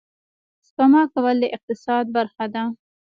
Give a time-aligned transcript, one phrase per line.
[0.67, 2.63] سپما کول د اقتصاد برخه ده